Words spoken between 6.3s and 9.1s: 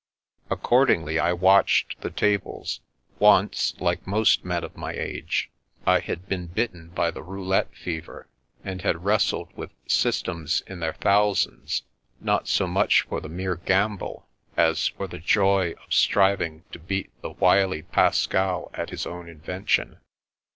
bitten by the roulette fever and had